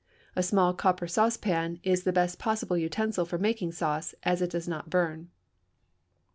[0.35, 4.67] A small copper saucepan is the best possible utensil for making sauce, as it does
[4.67, 5.29] not burn.